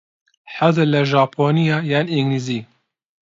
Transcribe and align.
حەزت 0.55 0.87
لە 0.93 1.01
ژاپۆنییە 1.11 1.77
یان 1.91 2.05
ئینگلیزی؟ 2.13 2.59